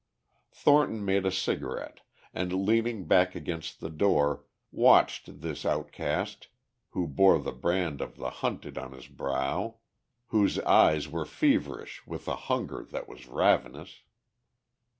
[0.51, 1.99] Thornton made a cigarette
[2.33, 6.47] and leaning back against the door watched this outcast
[6.89, 9.75] who bore the brand of the hunted on his brow,
[10.29, 14.01] whose eyes were feverish with a hunger that was ravenous.